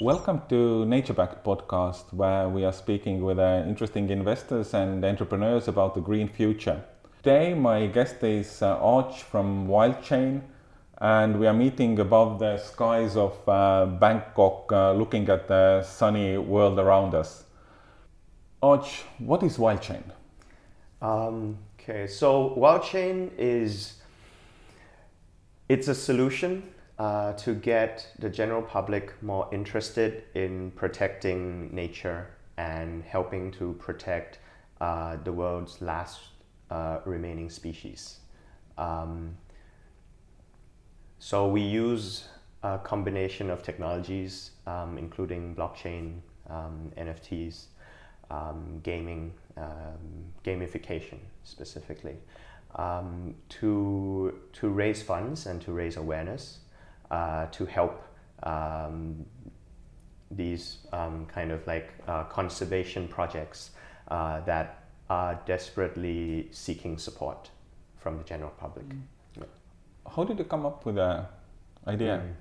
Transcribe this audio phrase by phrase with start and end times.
[0.00, 5.96] Welcome to NatureBacked podcast, where we are speaking with uh, interesting investors and entrepreneurs about
[5.96, 6.84] the green future.
[7.16, 10.42] Today, my guest is uh, Arch from WildChain,
[10.98, 16.38] and we are meeting above the skies of uh, Bangkok, uh, looking at the sunny
[16.38, 17.42] world around us.
[18.62, 20.04] Arch, what is WildChain?
[21.02, 23.94] Um, okay, so WildChain is
[25.68, 26.62] it's a solution
[26.98, 34.38] uh, to get the general public more interested in protecting nature and helping to protect
[34.80, 36.20] uh, the world's last
[36.70, 38.18] uh, remaining species.
[38.76, 39.36] Um,
[41.20, 42.28] so we use
[42.62, 46.18] a combination of technologies, um, including blockchain,
[46.50, 47.66] um, NFTs,
[48.30, 52.16] um, gaming, um, gamification specifically,
[52.74, 56.58] um, to, to raise funds and to raise awareness
[57.10, 58.02] uh, to help
[58.42, 59.24] um,
[60.30, 63.70] these um, kind of like uh, conservation projects
[64.08, 67.50] uh, that are desperately seeking support
[67.96, 68.86] from the general public.
[68.88, 69.46] Mm.
[70.14, 71.26] How did you come up with the
[71.86, 72.22] idea?
[72.24, 72.32] Mm.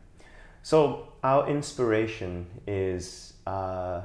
[0.64, 4.02] So our inspiration is, uh,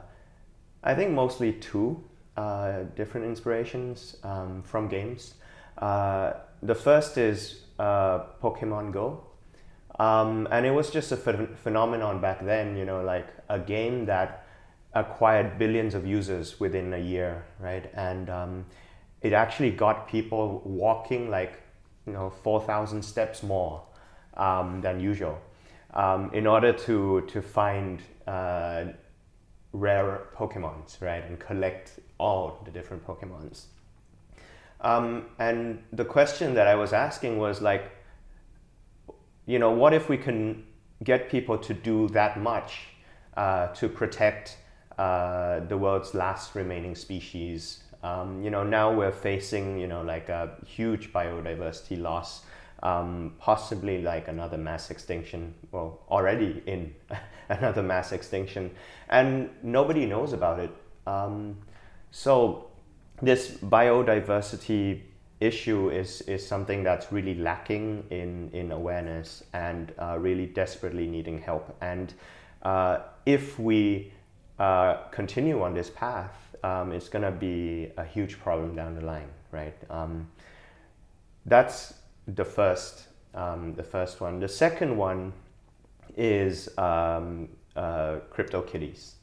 [0.84, 2.02] I think, mostly two
[2.36, 5.34] uh, different inspirations um, from games.
[5.78, 9.24] Uh, the first is Pokemon Go.
[9.98, 14.06] Um, and it was just a ph- phenomenon back then, you know, like a game
[14.06, 14.46] that
[14.94, 17.90] acquired billions of users within a year, right?
[17.94, 18.66] And um,
[19.20, 21.62] it actually got people walking like,
[22.06, 23.82] you know, 4,000 steps more
[24.36, 25.38] um, than usual
[25.94, 28.84] um, in order to, to find uh,
[29.72, 31.24] rare Pokemons, right?
[31.24, 33.66] And collect all the different Pokemons.
[34.80, 37.90] Um, and the question that I was asking was like,
[39.46, 40.64] you know, what if we can
[41.02, 42.88] get people to do that much
[43.36, 44.58] uh, to protect
[44.98, 47.82] uh, the world's last remaining species?
[48.02, 52.42] Um, you know, now we're facing, you know, like a huge biodiversity loss,
[52.82, 56.94] um, possibly like another mass extinction, well, already in
[57.48, 58.70] another mass extinction,
[59.08, 60.70] and nobody knows about it.
[61.06, 61.58] Um,
[62.10, 62.66] so,
[63.20, 65.02] this biodiversity
[65.42, 71.40] issue is, is something that's really lacking in, in awareness and uh, really desperately needing
[71.40, 71.76] help.
[71.80, 72.14] And
[72.62, 74.12] uh, if we
[74.58, 79.04] uh, continue on this path, um, it's going to be a huge problem down the
[79.04, 79.74] line, right?
[79.90, 80.28] Um,
[81.46, 81.94] that's
[82.28, 84.38] the first, um, the first one.
[84.38, 85.32] The second one
[86.16, 89.14] is um, uh, CryptoKitties.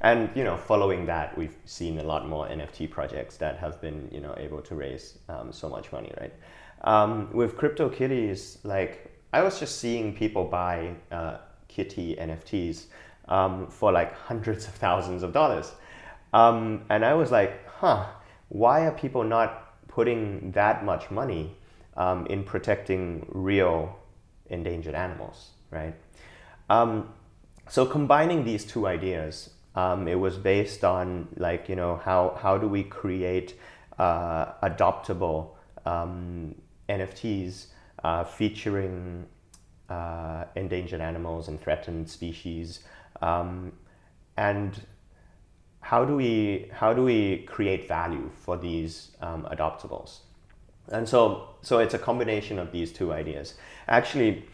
[0.00, 4.08] And you know, following that, we've seen a lot more NFT projects that have been
[4.12, 6.34] you know able to raise um, so much money, right?
[6.82, 12.86] Um, with CryptoKitties, like I was just seeing people buy uh, kitty NFTs
[13.28, 15.72] um, for like hundreds of thousands of dollars,
[16.32, 18.06] um, and I was like, huh,
[18.48, 21.56] why are people not putting that much money
[21.96, 23.96] um, in protecting real
[24.50, 25.94] endangered animals, right?
[26.68, 27.08] Um,
[27.68, 32.56] so combining these two ideas, um, it was based on like you know how how
[32.56, 33.54] do we create
[33.98, 35.50] uh, adoptable
[35.84, 36.54] um,
[36.88, 37.66] NFTs
[38.02, 39.26] uh, featuring
[39.88, 42.80] uh, endangered animals and threatened species,
[43.20, 43.72] um,
[44.36, 44.80] and
[45.80, 50.20] how do we how do we create value for these um, adoptables?
[50.88, 53.54] And so so it's a combination of these two ideas.
[53.88, 54.44] Actually,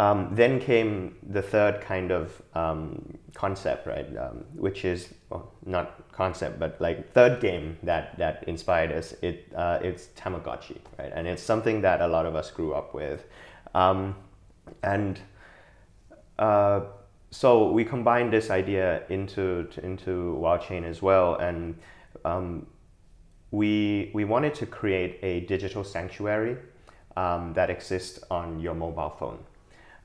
[0.00, 4.06] Um, then came the third kind of um, concept, right?
[4.16, 9.12] Um, which is well, not concept, but like third game that that inspired us.
[9.20, 11.12] It uh, it's Tamagotchi, right?
[11.14, 13.26] And it's something that a lot of us grew up with,
[13.74, 14.16] um,
[14.82, 15.20] and
[16.38, 16.80] uh,
[17.30, 21.78] so we combined this idea into into WildChain as well, and
[22.24, 22.66] um,
[23.50, 26.56] we we wanted to create a digital sanctuary
[27.18, 29.44] um, that exists on your mobile phone.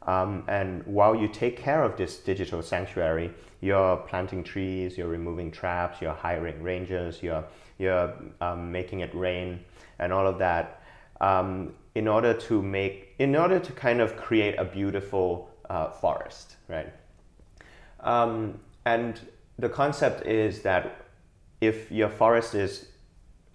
[0.06, 3.32] Um, and while you take care of this digital sanctuary,
[3.62, 7.44] you're planting trees, you're removing traps, you're hiring rangers, you're,
[7.80, 9.60] you're um, making it rain,
[9.98, 10.84] and all of that
[11.22, 16.58] um, in order to make, in order to kind of create a beautiful uh, forest,
[16.68, 16.94] right?
[18.02, 19.20] Um, and
[19.58, 21.06] the concept is that
[21.62, 22.88] if your forest is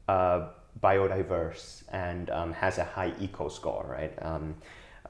[0.09, 0.49] uh,
[0.83, 4.13] biodiverse and um, has a high eco score, right?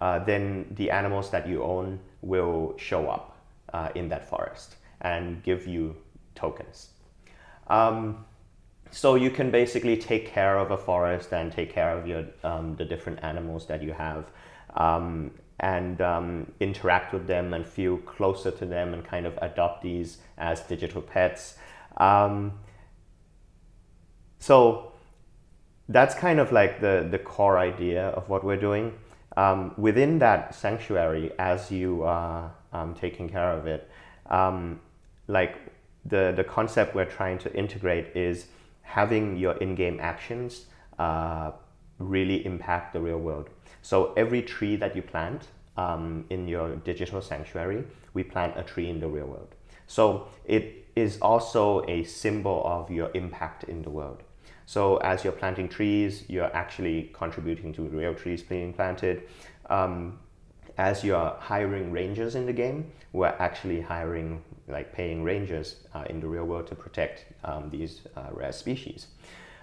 [0.00, 3.37] Uh, then the animals that you own will show up
[3.73, 5.97] uh, in that forest and give you
[6.35, 6.91] tokens.
[7.69, 8.25] Um,
[8.91, 12.75] so you can basically take care of a forest and take care of your um,
[12.76, 14.25] the different animals that you have,
[14.75, 15.31] um,
[15.61, 20.19] and um, interact with them and feel closer to them and kind of adopt these
[20.38, 21.56] as digital pets.
[21.99, 22.58] Um,
[24.41, 24.93] so
[25.88, 28.93] that's kind of like the the core idea of what we're doing
[29.37, 33.88] um, within that sanctuary, as you are um, taking care of it,
[34.27, 34.81] um,
[35.29, 35.56] like
[36.05, 38.47] the, the concept we're trying to integrate is
[38.82, 40.67] having your in-game actions
[40.99, 41.53] uh,
[41.99, 43.49] really impact the real world.
[43.82, 47.85] So every tree that you plant um, in your digital sanctuary,
[48.15, 49.55] we plant a tree in the real world.
[49.87, 54.23] So it is also a symbol of your impact in the world.
[54.70, 59.25] So as you're planting trees, you're actually contributing to real trees being planted.
[59.69, 60.20] Um,
[60.78, 66.20] as you're hiring rangers in the game, we're actually hiring, like paying rangers uh, in
[66.20, 69.08] the real world to protect um, these uh, rare species.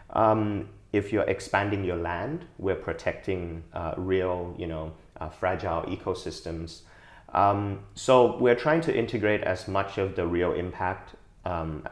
[0.09, 6.81] Um, if you're expanding your land, we're protecting uh, real, you know, uh, fragile ecosystems.
[7.33, 11.15] Um, so we're trying to integrate as much of the real impact
[11.45, 11.87] um,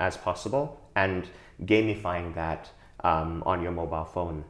[0.00, 1.28] as possible and
[1.64, 2.70] gamifying that
[3.04, 4.44] um, on your mobile phone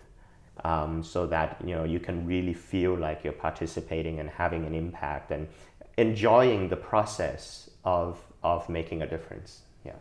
[0.64, 4.74] um, so that you know you can really feel like you're participating and having an
[4.74, 5.48] impact and
[5.96, 9.62] enjoying the process of of making a difference.
[9.84, 9.92] Yeah.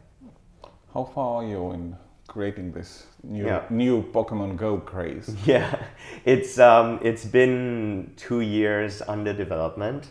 [0.93, 1.95] How far are you in
[2.27, 3.63] creating this new yeah.
[3.69, 5.35] new pokemon go craze?
[5.45, 5.87] Yeah.
[6.25, 10.09] It's um it's been two years under development.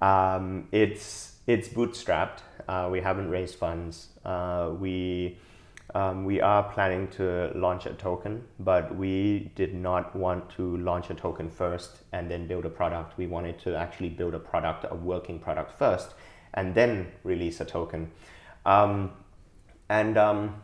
[0.00, 2.40] Um it's it's bootstrapped.
[2.68, 4.09] Uh, we haven't raised funds
[4.78, 5.38] we
[5.94, 11.10] um, we are planning to launch a token, but we did not want to launch
[11.10, 13.18] a token first and then build a product.
[13.18, 16.14] We wanted to actually build a product, a working product first,
[16.54, 18.12] and then release a token.
[18.64, 19.12] Um,
[19.88, 20.62] and um,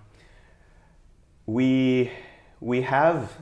[1.47, 2.13] we
[2.61, 3.33] we have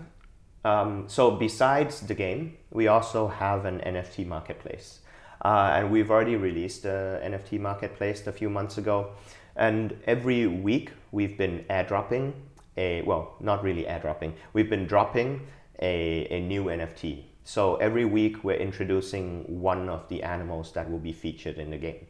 [0.64, 5.00] um, so besides the game, we also have an NFT marketplace,
[5.44, 9.10] uh, and we've already released the NFT marketplace a few months ago.
[9.56, 12.32] And every week we've been airdropping
[12.76, 15.46] a, well, not really airdropping, we've been dropping
[15.80, 17.24] a, a new NFT.
[17.44, 21.76] So every week we're introducing one of the animals that will be featured in the
[21.76, 22.06] game.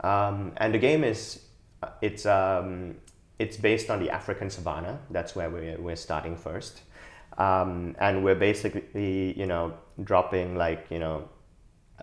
[0.00, 1.40] Um, and the game is,
[2.00, 2.96] it's, um,
[3.38, 4.98] it's based on the African savannah.
[5.10, 6.82] That's where we're, we're starting first.
[7.38, 11.28] Um, and we're basically, you know, dropping like, you know,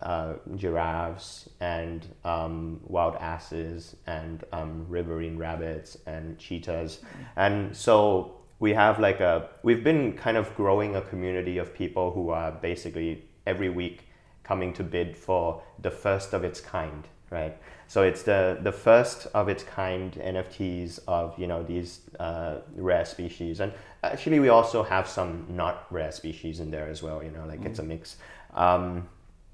[0.01, 6.99] uh, giraffes and um, wild asses and um, riverine rabbits and cheetahs.
[7.35, 12.11] And so we have like a, we've been kind of growing a community of people
[12.11, 14.05] who are basically every week
[14.43, 17.57] coming to bid for the first of its kind, right?
[17.87, 23.05] So it's the, the first of its kind NFTs of, you know, these uh, rare
[23.05, 23.59] species.
[23.59, 23.71] And
[24.03, 27.61] actually we also have some not rare species in there as well, you know, like
[27.61, 27.65] mm.
[27.65, 28.17] it's a mix.
[28.53, 29.07] Um,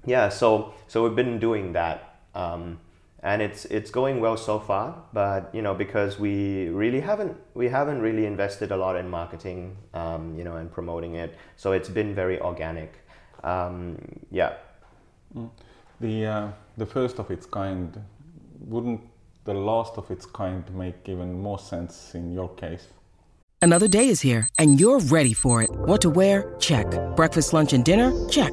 [0.06, 2.78] yeah, so so we've been doing that, um,
[3.22, 4.94] and it's it's going well so far.
[5.12, 9.76] But you know, because we really haven't we haven't really invested a lot in marketing,
[9.94, 11.36] um, you know, and promoting it.
[11.56, 12.94] So it's been very organic.
[13.44, 13.98] Um,
[14.30, 14.54] yeah.
[15.36, 15.50] Mm.
[16.00, 18.00] The uh, the first of its kind
[18.60, 19.00] wouldn't
[19.44, 22.88] the last of its kind make even more sense in your case?
[23.62, 25.70] Another day is here, and you're ready for it.
[25.70, 26.54] What to wear?
[26.58, 26.86] Check.
[27.16, 28.12] Breakfast, lunch, and dinner?
[28.28, 28.52] Check.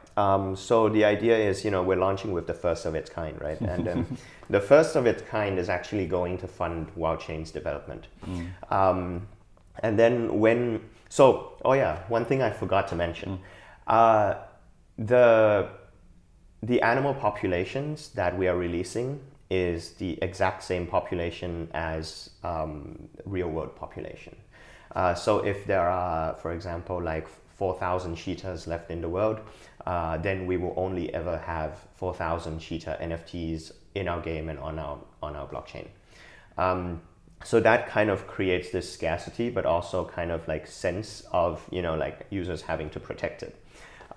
[0.21, 3.35] Um, so the idea is, you know, we're launching with the first of its kind,
[3.41, 3.59] right?
[3.59, 4.17] And um,
[4.49, 8.07] the first of its kind is actually going to fund WildChain's development.
[8.69, 9.27] Um,
[9.79, 11.25] and then when, so,
[11.65, 13.39] oh yeah, one thing I forgot to mention.
[13.87, 14.35] Uh,
[14.97, 15.69] the
[16.63, 23.49] the animal populations that we are releasing is the exact same population as um, real
[23.49, 24.35] world population.
[24.95, 27.27] Uh, so if there are, for example, like
[27.61, 29.39] 4,000 cheetahs left in the world,
[29.85, 34.79] uh, then we will only ever have 4,000 cheetah NFTs in our game and on
[34.79, 35.87] our on our blockchain.
[36.57, 37.01] Um,
[37.43, 41.81] so that kind of creates this scarcity, but also kind of like sense of you
[41.81, 43.55] know like users having to protect it.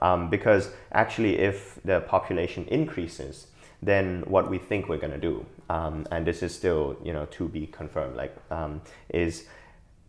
[0.02, 3.46] Um, because actually, if the population increases,
[3.82, 7.48] then what we think we're to do, um, and this is still you know to
[7.48, 9.46] be confirmed, like um, is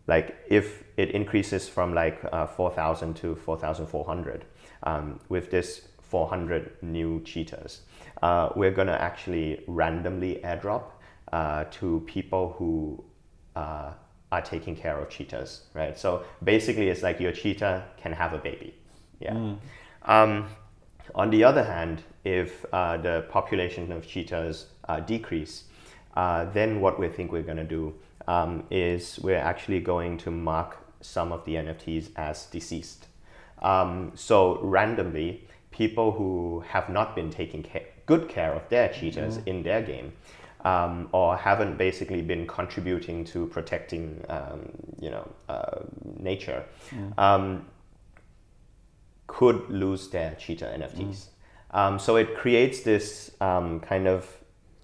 [0.06, 4.44] like if it increases from like uh, 4,000 to 4,400
[4.82, 7.80] um, with this 400 new cheetahs,
[8.22, 10.84] uh, we're going to actually randomly airdrop
[11.32, 13.02] uh, to people who
[13.56, 13.92] uh,
[14.32, 15.98] are taking care of cheetahs, right?
[15.98, 18.74] So basically, it's like your cheetah can have a baby.
[19.20, 19.54] Yeah.
[20.02, 20.48] Um,
[21.14, 25.64] on the other hand, if uh, the population of cheetahs uh, decrease,
[26.16, 27.94] uh, then what we think we're going to do
[28.26, 33.06] um, is we're actually going to mark some of the NFTs as deceased.
[33.62, 39.38] Um, so randomly, people who have not been taking ca- good care of their cheetahs
[39.46, 40.12] in their game,
[40.64, 44.68] um, or haven't basically been contributing to protecting, um,
[45.00, 45.80] you know, uh,
[46.18, 46.64] nature,
[47.18, 47.64] um,
[49.26, 51.26] could lose their cheetah NFTs.
[51.72, 54.26] Um, so it creates this um, kind of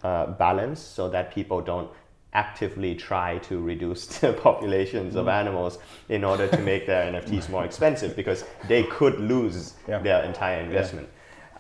[0.03, 1.89] uh, balance so that people don't
[2.35, 7.65] actively try to reduce the populations of animals in order to make their NFTs more
[7.65, 9.99] expensive because they could lose Yeah.
[9.99, 11.09] their entire investment.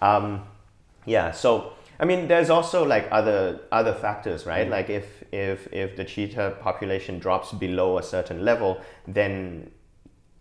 [0.00, 0.42] Um,
[1.06, 4.68] yeah, so I mean, there's also like other other factors, right?
[4.68, 9.70] Like if if if the cheetah population drops below a certain level, then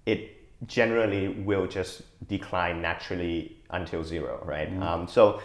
[0.05, 0.19] it
[0.67, 4.69] generally will just decline naturally until zero, right?
[4.81, 5.41] Um, so.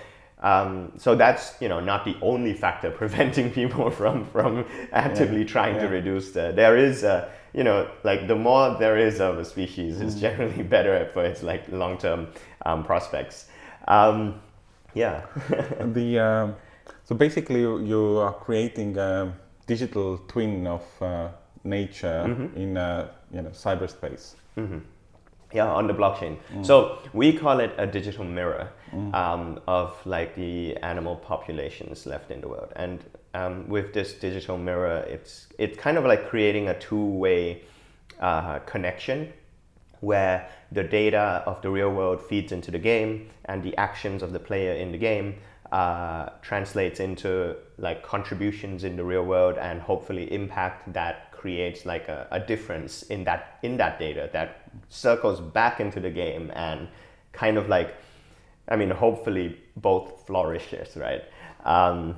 [0.46, 5.78] Um, so that's you know not the only factor preventing people from from actively trying
[5.80, 6.52] to reduce the.
[6.54, 10.62] There is a you know like the more there is of a species, it's generally
[10.76, 12.28] better for its like long term
[12.64, 13.46] um, prospects.
[13.88, 14.40] Um,
[14.94, 15.26] yeah.
[15.80, 16.48] the uh,
[17.04, 19.32] so basically you, are creating a
[19.66, 21.28] digital twin of uh,
[21.64, 24.34] nature in uh, you know cyberspace.
[25.52, 26.38] Yeah, on the blockchain.
[26.62, 28.68] So we call it a digital mirror
[29.14, 32.72] um, of like the animal populations left in the world.
[32.76, 32.98] And
[33.34, 37.62] um, with this digital mirror, it's it's kind of like creating a two-way
[38.20, 39.32] uh, connection
[40.00, 44.32] where the data of the real world feeds into the game and the actions of
[44.32, 45.36] the player in the game
[45.72, 52.08] uh, translates into like contributions in the real world and hopefully impact that creates like
[52.08, 54.48] a, a difference in that in that data that
[54.88, 56.88] circles back into the game and
[57.32, 57.94] kind of like
[58.68, 61.22] I mean hopefully both flourishes right?
[61.64, 62.16] Um,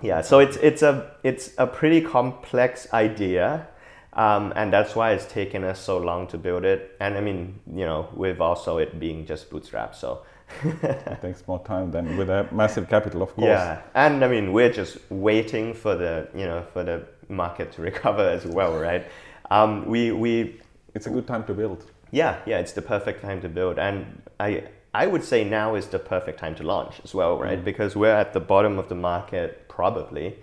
[0.00, 0.94] yeah so it's it's a
[1.24, 3.66] it's a pretty complex idea
[4.12, 6.96] um, and that's why it's taken us so long to build it.
[7.00, 10.22] And I mean you know with also it being just bootstrapped so
[10.64, 13.46] It takes more time than with a massive capital, of course.
[13.48, 17.82] yeah, and I mean we're just waiting for the you know for the market to
[17.90, 19.06] recover as well, right?
[19.50, 20.60] Um, we we
[20.94, 21.84] It's a good time to build.
[22.10, 24.64] yeah yeah it's the perfect time to build, and I
[24.94, 27.62] I would say now is the perfect time to launch as well, right?
[27.64, 30.38] Because we're at the bottom of the market probably.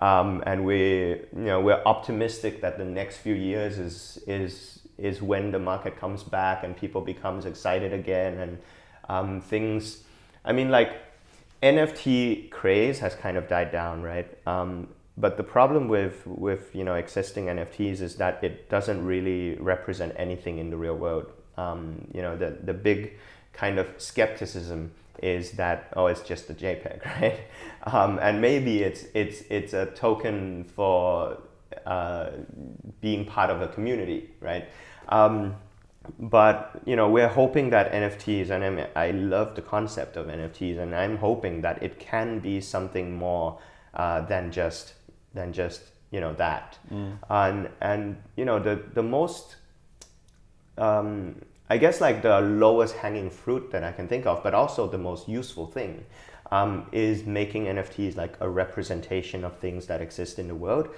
[0.00, 0.78] Um, and we,
[1.36, 5.98] you know, we're optimistic that the next few years is is is when the market
[6.00, 8.58] comes back and people becomes excited again and
[9.10, 10.04] um, things.
[10.44, 10.92] I mean, like
[11.62, 14.28] NFT craze has kind of died down, right?
[14.46, 19.56] Um, but the problem with with you know existing NFTs is that it doesn't really
[19.56, 21.26] represent anything in the real world.
[21.58, 23.18] Um, you know, the the big
[23.52, 27.40] kind of skepticism is that oh, it's just a JPEG, right?
[27.84, 31.36] Um, and maybe it's it's it's a token for
[31.84, 32.30] uh,
[33.00, 34.68] being part of a community, right?
[35.08, 35.56] Um,
[36.18, 40.78] but you know we're hoping that NFTs and I'm, I love the concept of NFTs
[40.78, 43.58] and I'm hoping that it can be something more
[43.94, 44.94] uh, than just
[45.34, 46.78] than just you know that.
[47.28, 49.56] And and you know the the most
[50.78, 54.88] um, I guess like the lowest hanging fruit that I can think of but also
[54.88, 56.04] the most useful thing
[56.50, 60.88] um, is making NFTs like a representation of things that exist in the world,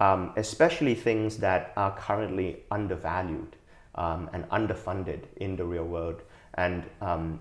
[0.00, 3.56] um, especially things that are currently undervalued
[3.96, 6.22] um, and underfunded in the real world,
[6.54, 7.40] and um,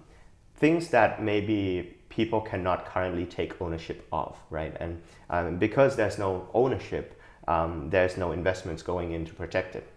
[0.56, 4.76] things that maybe people cannot currently take ownership of, right?
[4.80, 9.88] And um, because there's no ownership, um, there's no investments going in to protect it.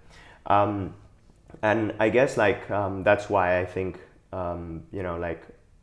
[0.46, 0.94] Um,
[1.62, 4.00] and I guess like um, that's why I think
[4.32, 5.42] you know like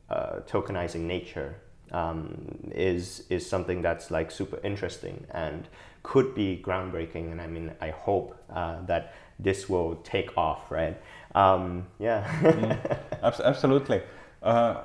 [0.09, 1.55] uh, tokenizing nature
[1.91, 5.67] um, is is something that's like super interesting and
[6.03, 7.31] could be groundbreaking.
[7.31, 10.97] And I mean, I hope uh, that this will take off, right?
[11.33, 12.25] Um, yeah.
[12.41, 12.99] mm,
[13.43, 14.01] absolutely.
[14.41, 14.83] Uh,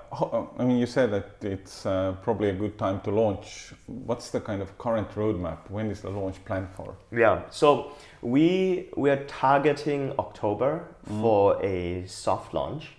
[0.59, 3.75] I mean, you said that it's uh, probably a good time to launch.
[3.87, 5.71] What's the kind of current roadmap?
[5.71, 6.97] When is the launch planned for?
[7.13, 7.93] Yeah, so
[8.23, 11.21] we we are targeting October mm.
[11.21, 12.93] for a soft launch.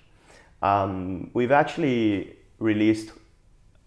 [0.62, 3.12] Um, we've actually released,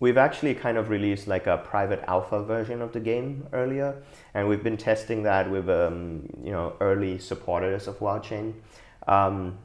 [0.04, 3.90] we've actually kind of released like a private alpha version of the game earlier,
[4.34, 8.52] and we've been testing that with um, you know early supporters of WildChain.
[9.08, 9.56] Um,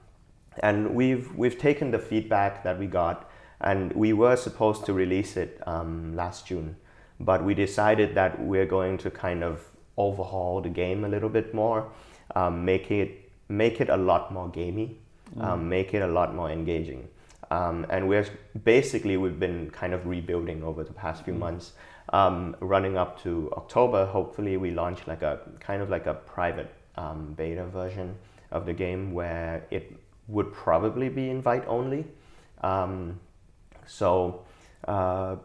[0.63, 3.29] and we've we've taken the feedback that we got,
[3.59, 6.77] and we were supposed to release it um, last June,
[7.19, 9.59] but we decided that we're going to kind of
[9.97, 11.91] overhaul the game a little bit more,
[12.35, 14.97] um, make it make it a lot more gamey,
[15.35, 15.43] mm.
[15.43, 17.09] um, make it a lot more engaging.
[17.51, 18.27] Um, and we're
[18.63, 21.39] basically we've been kind of rebuilding over the past few mm.
[21.39, 21.73] months.
[22.11, 26.73] Um, running up to October, hopefully we launch like a kind of like a private
[26.95, 28.15] um, beta version
[28.51, 29.95] of the game where it
[30.27, 32.05] would probably be invite only.
[32.61, 33.19] Um,
[33.85, 34.45] so
[34.87, 35.37] uh,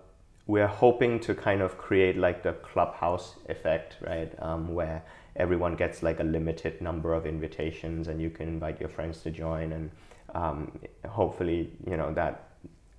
[0.46, 4.32] we're hoping to kind of create like the clubhouse effect, right?
[4.40, 5.02] Um, where
[5.36, 9.30] everyone gets like a limited number of invitations and you can invite your friends to
[9.30, 9.90] join and
[10.34, 12.48] um, hopefully you know that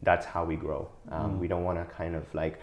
[0.03, 0.89] that's how we grow.
[1.11, 1.39] Um, mm.
[1.39, 2.59] We don't want to kind of like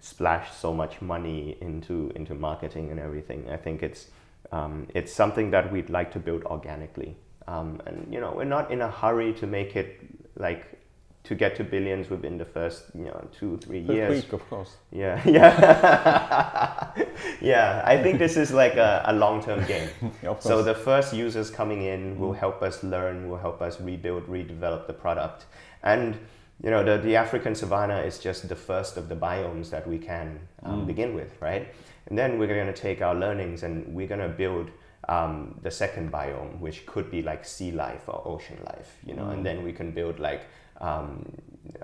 [0.00, 3.48] splash so much money into into marketing and everything.
[3.50, 4.08] I think it's
[4.52, 7.16] um, it's something that we'd like to build organically.
[7.48, 10.00] Um, and you know, we're not in a hurry to make it
[10.36, 10.80] like
[11.26, 14.22] to get to billions within the first you know two three first years.
[14.22, 14.76] Week, of course.
[14.92, 16.92] Yeah, yeah,
[17.40, 17.82] yeah.
[17.84, 19.88] I think this is like a, a long term game.
[20.40, 24.86] so the first users coming in will help us learn, will help us rebuild, redevelop
[24.86, 25.46] the product,
[25.82, 26.16] and
[26.62, 29.98] you know the, the African savanna is just the first of the biomes that we
[29.98, 30.86] can um, mm.
[30.86, 31.68] begin with, right?
[32.08, 34.70] And then we're going to take our learnings and we're going to build
[35.08, 39.24] um, the second biome, which could be like sea life or ocean life, you know,
[39.24, 39.34] mm.
[39.34, 40.42] and then we can build like
[40.80, 41.24] um,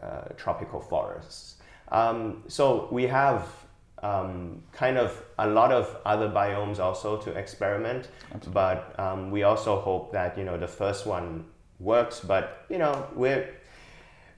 [0.00, 1.57] uh, tropical forests.
[1.90, 3.46] Um, so we have
[4.02, 8.52] um, kind of a lot of other biomes also to experiment, Absolutely.
[8.52, 11.44] but um, we also hope that you know the first one
[11.78, 12.20] works.
[12.20, 13.48] But you know we're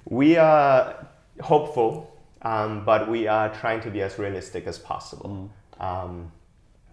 [0.04, 1.06] we are
[1.40, 5.50] hopeful, um, but we are trying to be as realistic as possible.
[5.80, 6.30] Mm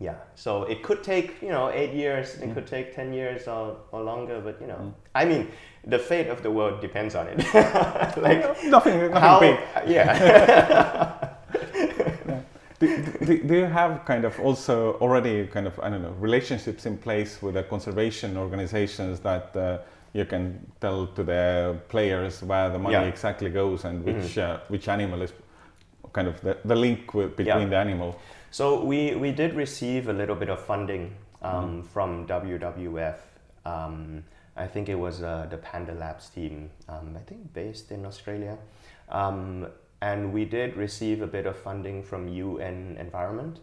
[0.01, 2.53] yeah so it could take you know eight years it mm.
[2.55, 4.93] could take 10 years or, or longer but you know mm.
[5.13, 5.47] i mean
[5.85, 7.37] the fate of the world depends on it
[8.17, 11.29] like nothing nothing how, big yeah
[12.79, 16.87] do, do, do, you have kind of also already kind of i don't know relationships
[16.87, 19.77] in place with the conservation organizations that uh,
[20.13, 23.03] you can tell to the players where the money yeah.
[23.03, 24.51] exactly goes and which mm-hmm.
[24.51, 25.31] uh, which animal is
[26.11, 27.69] kind of the, the link with, between yeah.
[27.69, 28.19] the animal
[28.51, 31.87] so we, we did receive a little bit of funding um, mm.
[31.87, 33.17] from WWF.
[33.65, 34.23] Um,
[34.57, 38.57] I think it was uh, the Panda Labs team, um, I think based in Australia.
[39.09, 39.67] Um,
[40.01, 43.59] and we did receive a bit of funding from UN Environment.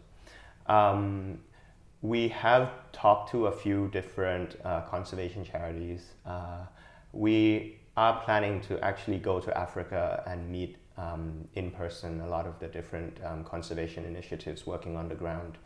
[0.67, 1.41] Um,
[2.01, 6.07] we have talked to a few different uh, conservation charities.
[6.25, 6.65] Uh,
[7.13, 12.47] we are planning to actually go to Africa and meet um, in person a lot
[12.47, 15.57] of the different um, conservation initiatives working on the ground.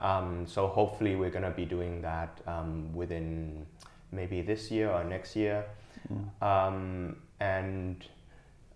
[0.00, 3.66] Um, so hopefully we're going to be doing that um, within
[4.12, 5.64] maybe this year or next year.
[6.40, 7.14] Mm.
[7.40, 8.06] and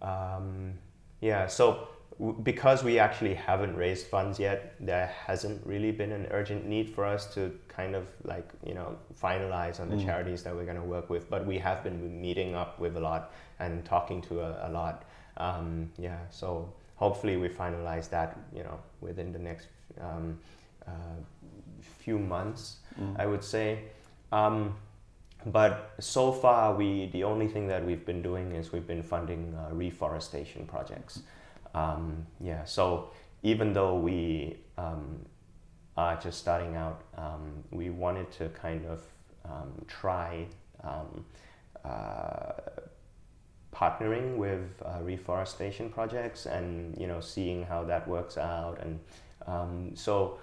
[0.03, 0.75] um,
[1.20, 6.27] yeah, so w- because we actually haven't raised funds yet, there hasn't really been an
[6.31, 10.05] urgent need for us to kind of like you know finalize on the mm.
[10.05, 11.31] charities that we're going to work with.
[11.31, 15.05] But we have been meeting up with a lot and talking to a, a lot.
[15.37, 19.68] Um, yeah, so hopefully we finalize that, you know, within the next
[20.01, 20.38] um,
[20.87, 20.90] uh,
[21.81, 23.18] few months, mm.
[23.18, 23.81] I would say.
[24.31, 24.77] Um,
[25.47, 29.55] but so far, we the only thing that we've been doing is we've been funding
[29.55, 31.23] uh, reforestation projects.
[31.75, 33.11] Um, yeah, so
[33.42, 35.18] even though we um,
[35.97, 39.03] are just starting out, um, we wanted to kind of
[39.88, 40.47] try
[41.85, 42.53] uh,
[43.74, 49.00] partnering with uh, reforestation projects and you know seeing how that works out and
[49.46, 50.38] um, so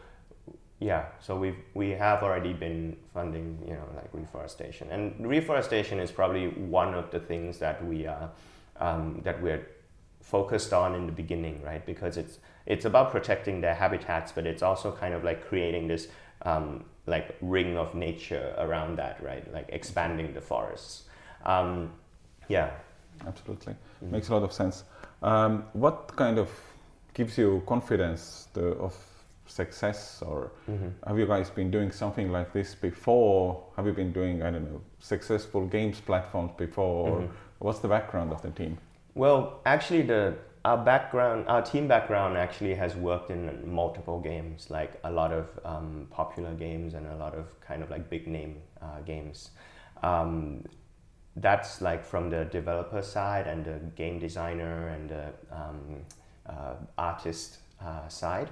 [0.80, 4.90] yeah so we we have already been funding you know like reforestation.
[4.92, 8.32] And reforestation is probably one of the things that we are
[8.78, 9.68] um, that we're
[10.22, 11.86] focused on in the beginning right?
[11.86, 16.08] Because it's it's about protecting their habitats but it's also kind of like creating this
[16.44, 19.52] um, like ring of nature around that right?
[19.54, 21.04] Like expanding the forests.
[21.46, 21.94] Um,
[22.48, 22.72] yeah
[23.28, 24.12] absolutely mm-hmm.
[24.12, 24.84] makes a lot of sense
[25.22, 26.50] um, what kind of
[27.14, 28.96] gives you confidence to, of
[29.46, 30.90] success or mm-hmm.
[31.08, 34.64] have you guys been doing something like this before have you been doing i don't
[34.72, 37.34] know successful games platforms before mm-hmm.
[37.58, 38.78] what's the background of the team
[39.16, 45.00] well actually the our background our team background actually has worked in multiple games like
[45.04, 48.58] a lot of um, popular games and a lot of kind of like big name
[48.82, 49.52] uh, games
[50.04, 50.64] um,
[51.36, 56.06] that's like from the developer side and the game designer and the um,
[56.46, 58.50] uh, artist uh, side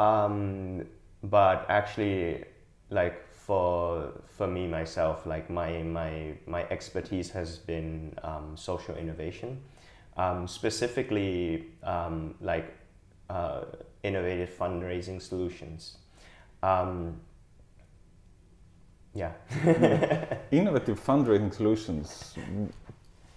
[0.00, 0.86] um,
[1.22, 2.44] but actually,
[2.88, 9.60] like for for me myself, like my my my expertise has been um, social innovation,
[10.16, 12.72] um, specifically um, like
[13.28, 13.64] uh,
[14.02, 15.98] innovative fundraising solutions.
[16.62, 17.20] Um,
[19.14, 19.32] yeah.
[20.50, 22.34] innovative fundraising solutions.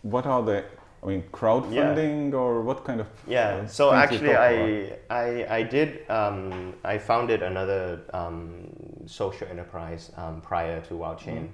[0.02, 0.66] What are the
[1.04, 2.38] I mean, crowdfunding yeah.
[2.38, 3.08] or what kind of?
[3.28, 3.66] Yeah.
[3.66, 8.70] So actually, I, I I did um, I founded another um,
[9.06, 11.50] social enterprise um, prior to WildChain.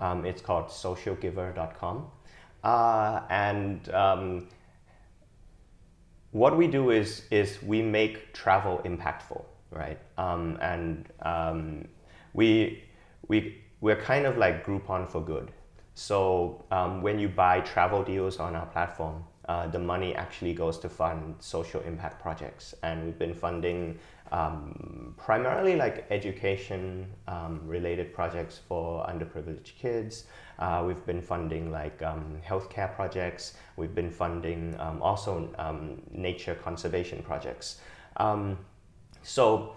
[0.00, 0.24] Mm.
[0.26, 2.06] it's called socialgiver.com,
[2.64, 4.48] uh, and um,
[6.32, 9.98] what we do is is we make travel impactful, right?
[10.16, 11.88] Um, and um,
[12.32, 12.82] we
[13.28, 15.52] we we're kind of like Groupon for good.
[15.94, 20.78] So um, when you buy travel deals on our platform, uh, the money actually goes
[20.80, 23.98] to fund social impact projects, and we've been funding
[24.32, 30.24] um, primarily like education um, related projects for underprivileged kids.
[30.58, 33.54] Uh, we've been funding like um, healthcare projects.
[33.76, 37.80] We've been funding um, also um, nature conservation projects.
[38.16, 38.58] Um,
[39.22, 39.76] so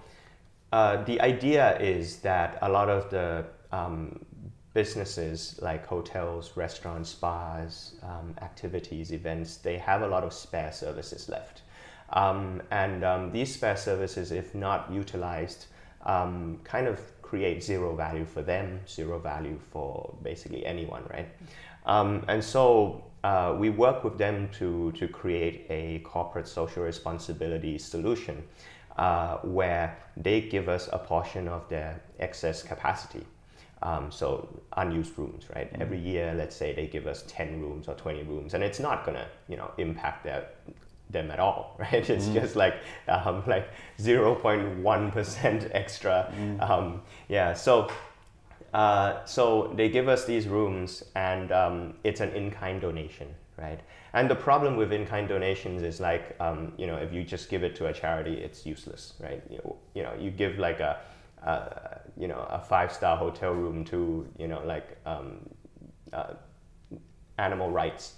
[0.71, 3.45] uh, the idea is that a lot of the
[4.73, 11.27] businesses like hotels, restaurants, spas, um, activities, events, they have a lot of spare services
[11.27, 11.63] left.
[12.11, 15.67] Um, and um, these spare services, if not utilized,
[16.05, 21.27] um, kind of create zero value for them, zero value for basically anyone, right?
[21.85, 27.77] Um, and so uh, we work with them to, to create a corporate social responsibility
[27.77, 28.43] solution
[28.99, 33.25] uh, where they give us a portion of their excess capacity.
[33.81, 35.71] Um, so unused rooms, right?
[35.71, 35.81] Mm-hmm.
[35.81, 39.05] Every year, let's say they give us 10 rooms or 20 rooms, and it's not
[39.05, 40.49] gonna, you know, impact their,
[41.09, 42.09] them at all, right?
[42.09, 42.33] It's mm-hmm.
[42.33, 42.75] just like
[43.07, 46.33] um, like 0.1% extra.
[46.35, 46.61] Mm-hmm.
[46.61, 47.89] Um, yeah, so
[48.73, 53.79] uh, so they give us these rooms, and um, it's an in-kind donation, right?
[54.13, 57.63] And the problem with in-kind donations is like, um, you know, if you just give
[57.63, 59.43] it to a charity, it's useless, right?
[59.49, 60.99] You, you know, you give like a
[61.45, 65.39] uh, you know a five star hotel room to you know like um,
[66.11, 66.33] uh,
[67.37, 68.15] animal rights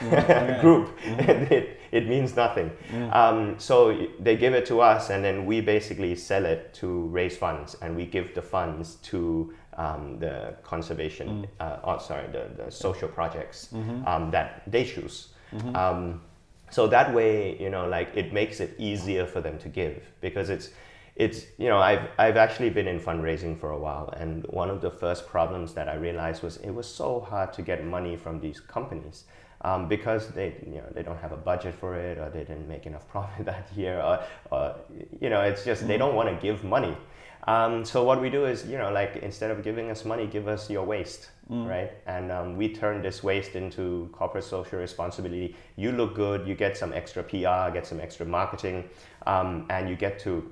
[0.00, 1.50] mm, group mm.
[1.52, 3.14] it, it means nothing mm.
[3.14, 7.36] um, so they give it to us and then we basically sell it to raise
[7.36, 11.48] funds and we give the funds to um, the conservation mm.
[11.60, 14.06] uh, oh, sorry the, the social projects mm-hmm.
[14.06, 15.74] um, that they choose mm-hmm.
[15.76, 16.20] Um,
[16.70, 20.50] so that way you know like it makes it easier for them to give because
[20.50, 20.70] it's
[21.16, 24.80] it's you know I've I've actually been in fundraising for a while, and one of
[24.80, 28.40] the first problems that I realized was it was so hard to get money from
[28.40, 29.24] these companies.
[29.60, 32.68] Um, because they you know they don't have a budget for it or they didn't
[32.68, 34.74] make enough profit that year or, or
[35.20, 36.94] you know it's just they don't want to give money
[37.46, 40.48] um, so what we do is you know like instead of giving us money give
[40.48, 41.68] us your waste mm.
[41.68, 46.54] right and um, we turn this waste into corporate social responsibility you look good you
[46.54, 48.88] get some extra pr get some extra marketing
[49.26, 50.50] um, and you get to,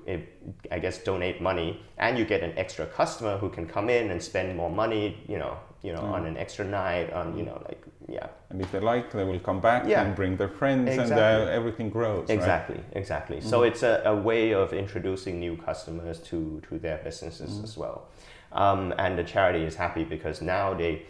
[0.71, 4.21] I guess, donate money, and you get an extra customer who can come in and
[4.21, 6.11] spend more money, you know, you know, mm.
[6.11, 8.27] on an extra night, on you know, like yeah.
[8.49, 10.03] And if they like, they will come back yeah.
[10.03, 11.13] and bring their friends, exactly.
[11.13, 12.29] and uh, everything grows.
[12.29, 12.85] Exactly, right?
[12.93, 13.37] exactly.
[13.37, 13.43] Mm.
[13.43, 17.63] So it's a, a, way of introducing new customers to to their businesses mm.
[17.63, 18.09] as well,
[18.51, 21.03] um, and the charity is happy because now they,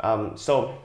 [0.00, 0.78] um, so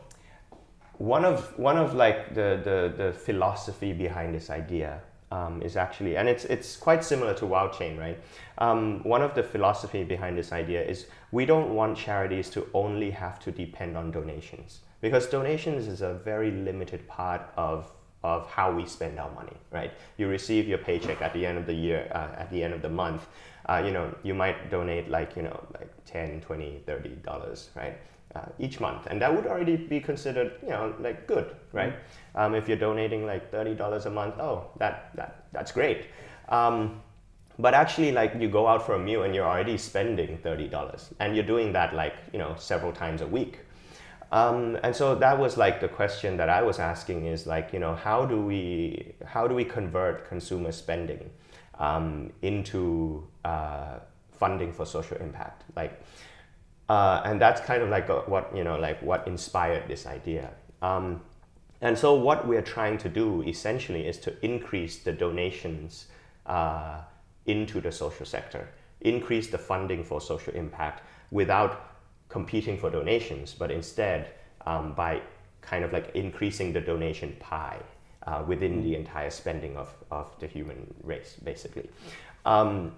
[0.97, 6.17] one of one of like the the the philosophy behind this idea um, is actually,
[6.17, 8.19] and it's it's quite similar to WildChain, right?
[8.57, 13.11] Um, one of the philosophy behind this idea is we don't want charities to only
[13.11, 17.91] have to depend on donations because donations is a very limited part of
[18.23, 19.91] of how we spend our money, right?
[20.17, 22.81] You receive your paycheck at the end of the year, uh, at the end of
[22.81, 23.27] the month.
[23.67, 27.97] Uh, you know, you might donate like, you know, like 10, 20, 30 dollars, right?
[28.33, 29.07] Uh, each month.
[29.07, 31.91] And that would already be considered, you know, like good, right?
[31.91, 32.39] Mm-hmm.
[32.39, 36.05] Um, if you're donating like $30 a month, oh, that, that, that's great.
[36.47, 37.01] Um,
[37.59, 41.35] but actually like you go out for a meal and you're already spending $30 and
[41.35, 43.59] you're doing that like, you know, several times a week.
[44.33, 47.77] Um, and so that was like the question that I was asking is like, you
[47.77, 51.29] know, how do we how do we convert consumer spending
[51.77, 53.99] um, into uh,
[54.31, 55.65] funding for social impact?
[55.75, 56.01] Like,
[56.89, 60.49] uh, and that's kind of like a, what you know, like what inspired this idea.
[60.81, 61.21] Um,
[61.81, 66.07] and so what we're trying to do essentially is to increase the donations
[66.47, 67.01] uh,
[67.45, 68.67] into the social sector,
[69.01, 71.92] increase the funding for social impact without
[72.33, 74.31] competing for donations, but instead
[74.65, 75.21] um, by
[75.61, 77.79] kind of like increasing the donation pie
[78.25, 81.87] uh, within the entire spending of, of the human race, basically.
[82.47, 82.93] Um,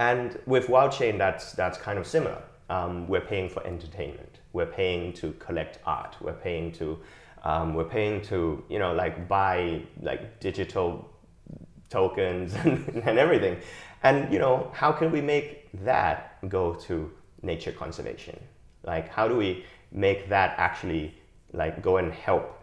[0.00, 2.42] and with WildChain, that's, that's kind of similar.
[2.68, 4.40] Um, we're paying for entertainment.
[4.52, 6.16] We're paying to collect art.
[6.20, 6.98] We're paying to,
[7.44, 11.08] um, we're paying to, you know, like buy like digital
[11.90, 13.58] tokens and, and everything.
[14.02, 17.12] And, you know, how can we make that go to
[17.42, 18.38] nature conservation?
[18.84, 21.14] Like, how do we make that actually
[21.52, 22.60] like go and help,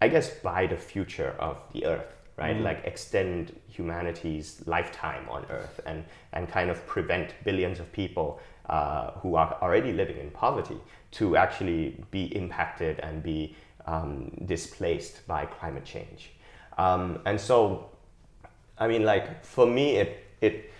[0.00, 2.56] I guess, buy the future of the earth, right?
[2.56, 2.62] Mm.
[2.62, 9.12] Like extend humanity's lifetime on earth and, and kind of prevent billions of people uh,
[9.12, 10.76] who are already living in poverty
[11.10, 16.30] to actually be impacted and be um, displaced by climate change.
[16.76, 17.88] Um, and so,
[18.76, 20.70] I mean, like for me, it, it,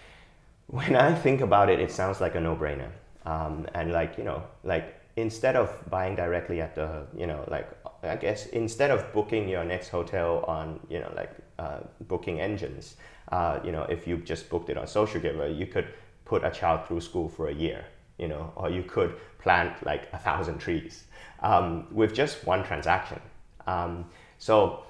[0.68, 2.90] when I think about it, it sounds like a no-brainer.
[3.26, 7.68] Um, and like you know like instead of buying directly at the you know like
[8.04, 12.96] i guess instead of booking your next hotel on you know like uh, booking engines
[13.32, 15.88] uh, you know if you just booked it on social giver you could
[16.24, 17.84] put a child through school for a year
[18.18, 21.04] you know or you could plant like a thousand trees
[21.42, 23.20] um, with just one transaction
[23.66, 24.04] um,
[24.38, 24.84] so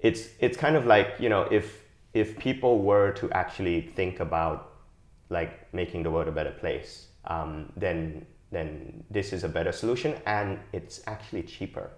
[0.00, 1.80] it's it's kind of like you know if
[2.12, 4.73] if people were to actually think about
[5.30, 10.14] like making the world a better place um, then then this is a better solution
[10.26, 11.90] and it's actually cheaper.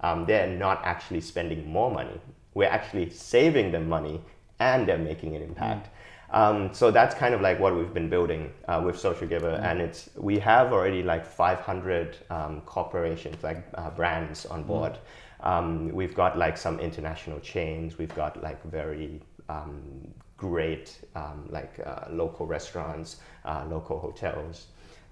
[0.00, 2.20] Um, they're not actually spending more money.
[2.54, 4.20] We're actually saving them money
[4.60, 5.88] and they're making an impact.
[5.88, 5.92] Mm.
[6.38, 9.62] Um, so that's kind of like what we've been building uh, with Social Giver, mm.
[9.62, 14.66] and it's we have already like 500 um, corporations, like uh, brands on mm.
[14.66, 14.98] board.
[15.44, 15.92] Mm.
[15.92, 17.96] we've got like some international chains.
[17.96, 24.66] We've got like very um, great um, like uh, local restaurants, uh, local hotels.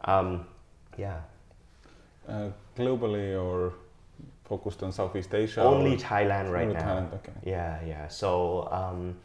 [0.04, 0.46] Um,
[0.98, 1.20] yeah.
[2.28, 3.74] Uh, globally or
[4.44, 5.62] focused on Southeast Asia?
[5.62, 6.80] Only Thailand right now.
[6.80, 7.32] Thailand, okay.
[7.44, 8.08] Yeah, yeah.
[8.08, 9.16] So, um,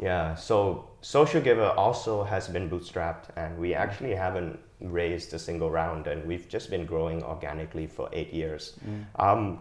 [0.00, 0.34] yeah.
[0.34, 6.06] So Social Giver also has been bootstrapped, and we actually haven't raised a single round,
[6.06, 8.78] and we've just been growing organically for eight years.
[8.84, 9.04] Mm.
[9.24, 9.60] Um,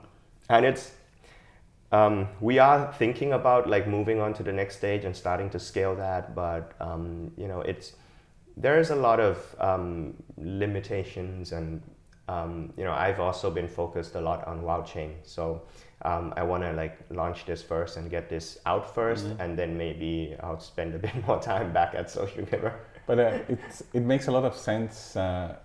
[0.50, 0.92] and it's
[1.92, 5.60] um, we are thinking about like moving on to the next stage and starting to
[5.60, 7.94] scale that, but um, you know, it's
[8.58, 11.82] there is a lot of um, limitations and
[12.28, 15.62] um, you know I've also been focused a lot on WildChain so
[16.04, 19.42] um, I want to like launch this first and get this out 1st mm-hmm.
[19.42, 22.74] and then maybe I'll spend a bit more time back at Social Giver.
[23.08, 23.40] But uh,
[23.94, 25.56] it makes a lot of sense uh,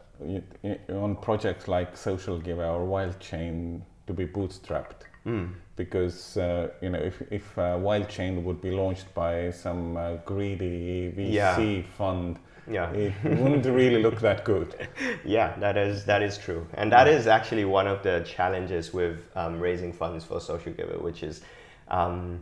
[0.89, 5.10] on projects like Social Giver or WildChain to be bootstrapped.
[5.27, 5.53] Mm.
[5.77, 11.13] Because uh, you know, if if uh, WildChain would be launched by some uh, greedy
[11.17, 11.83] VC yeah.
[11.97, 12.39] fund,
[12.71, 14.89] yeah it wouldn't really look that good
[15.25, 19.19] yeah that is that is true and that is actually one of the challenges with
[19.35, 21.43] um, raising funds for social giver which is
[21.89, 22.41] um,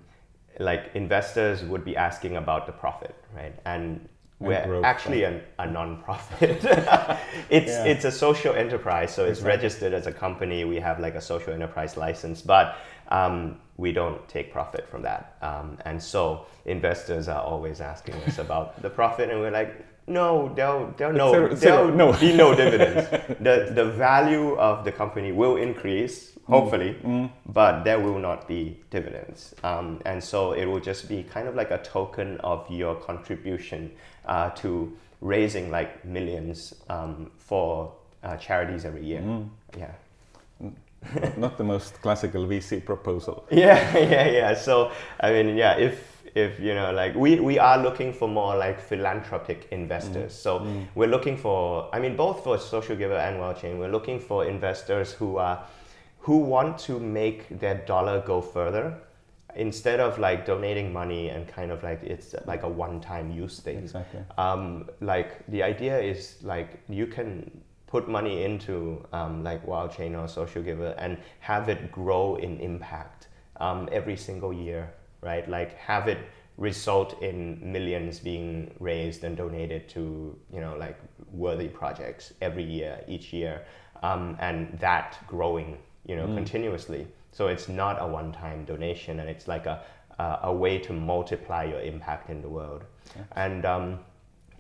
[0.58, 4.08] like investors would be asking about the profit right and
[4.40, 6.64] we're actually a, a non-profit.
[7.50, 7.84] it's yeah.
[7.84, 9.56] it's a social enterprise, so it's exactly.
[9.56, 10.64] registered as a company.
[10.64, 12.76] We have like a social enterprise license, but
[13.08, 15.36] um, we don't take profit from that.
[15.42, 20.52] Um, and so investors are always asking us about the profit, and we're like, no,
[20.54, 22.12] there'll, there'll, no, zero, there'll no.
[22.18, 23.10] be no dividends.
[23.40, 26.46] the, the value of the company will increase, mm.
[26.46, 27.30] hopefully, mm.
[27.46, 29.54] but there will not be dividends.
[29.62, 33.90] Um, and so it will just be kind of like a token of your contribution
[34.28, 39.20] uh, to raising like millions um, for uh, charities every year.
[39.20, 39.48] Mm.
[39.76, 39.92] Yeah.
[41.36, 43.46] not the most classical VC proposal.
[43.50, 44.54] Yeah, yeah, yeah.
[44.54, 48.54] So, I mean, yeah, if if you know like we, we are looking for more
[48.56, 50.42] like philanthropic investors Mm.
[50.42, 54.44] so we're looking for i mean both for social giver and WildChain we're looking for
[54.44, 55.58] investors who are
[56.20, 58.94] who want to make their dollar go further
[59.56, 63.78] instead of like donating money and kind of like it's like a one-time use thing
[63.78, 64.20] Exactly.
[64.36, 67.50] um, like the idea is like you can
[67.88, 73.28] put money into um, like WildChain or Social Giver and have it grow in impact
[73.60, 75.48] um, every single year, right?
[75.48, 76.18] Like have it
[76.58, 80.98] result in millions being raised and donated to you know like
[81.32, 83.62] worthy projects every year, each year,
[84.02, 87.06] um, and that growing you know continuously.
[87.38, 89.80] So it's not a one-time donation, and it's like a
[90.18, 92.82] a, a way to multiply your impact in the world.
[93.36, 94.00] And um,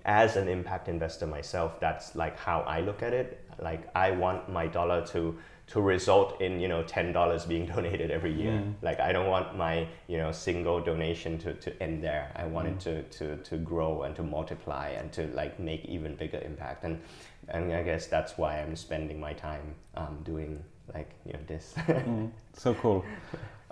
[0.04, 3.44] as an impact investor myself, that's like how I look at it.
[3.60, 5.36] Like I want my dollar to
[5.72, 8.62] to result in you know ten dollars being donated every year.
[8.80, 12.30] Like I don't want my you know single donation to, to end there.
[12.36, 16.14] I want it to, to to grow and to multiply and to like make even
[16.14, 16.84] bigger impact.
[16.84, 17.00] And
[17.48, 20.62] and I guess that's why I'm spending my time um, doing
[20.94, 21.74] like you know this.
[22.54, 23.04] So cool.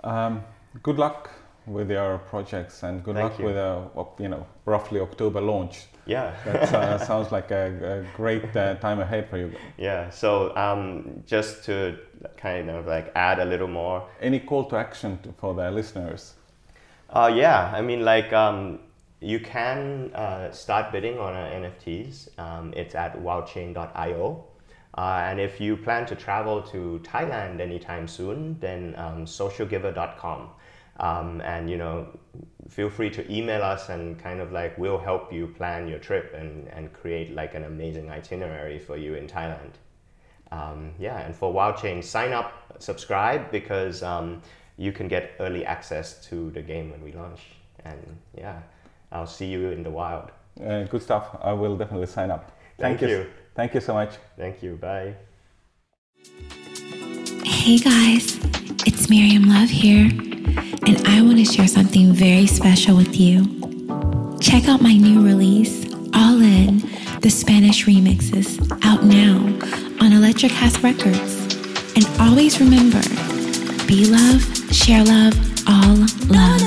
[0.03, 0.43] Um,
[0.83, 1.29] good luck
[1.65, 3.45] with your projects and good Thank luck you.
[3.45, 5.87] with a you know roughly October launch.
[6.05, 6.33] yeah.
[6.45, 9.51] That uh, sounds like a, a great uh, time ahead for you.
[9.77, 10.09] Yeah.
[10.09, 11.97] So um, just to
[12.37, 16.35] kind of like add a little more Any call to action to, for the listeners?
[17.09, 18.79] Uh, yeah, I mean, like, um,
[19.21, 22.37] you can uh, start bidding on our NFTs.
[22.37, 24.43] Um, it's at wildchain.io.
[24.97, 30.49] Uh, and if you plan to travel to Thailand anytime soon, then um, socialgiver.com.
[30.99, 32.07] Um, and, you know,
[32.67, 36.33] feel free to email us and kind of like we'll help you plan your trip
[36.33, 39.73] and, and create like an amazing itinerary for you in Thailand.
[40.51, 44.41] Um, yeah, and for WildChain, sign up, subscribe because um,
[44.77, 47.41] you can get early access to the game when we launch.
[47.85, 48.61] And yeah,
[49.11, 50.31] I'll see you in the wild.
[50.59, 51.37] Uh, good stuff.
[51.41, 52.51] I will definitely sign up.
[52.79, 53.07] Thank you.
[53.07, 53.27] you.
[53.57, 54.11] Thank you so much.
[54.37, 54.75] Thank you.
[54.75, 55.15] Bye.
[57.43, 58.37] Hey guys,
[58.85, 60.05] it's Miriam Love here,
[60.85, 63.45] and I want to share something very special with you.
[64.39, 66.83] Check out my new release, All In,
[67.21, 69.37] the Spanish remixes, out now
[70.05, 71.33] on Electric House Records.
[71.95, 73.01] And always remember
[73.87, 75.33] be love, share love,
[75.67, 75.95] all
[76.27, 76.66] love.